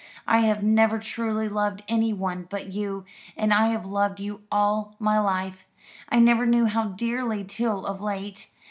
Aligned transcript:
I 0.25 0.39
have 0.39 0.63
never 0.63 0.97
truly 0.97 1.47
loved 1.47 1.83
anyone 1.87 2.47
but 2.49 2.73
you, 2.73 3.05
and 3.37 3.53
I 3.53 3.67
have 3.67 3.85
loved 3.85 4.19
you 4.19 4.41
all 4.51 4.95
my 4.97 5.19
life 5.19 5.67
I 6.09 6.17
never 6.17 6.47
knew 6.47 6.65
how 6.65 6.85
dearly 6.87 7.43
till 7.43 7.85
of 7.85 8.01
late. 8.01 8.49